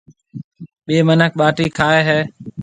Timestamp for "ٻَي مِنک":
0.85-1.31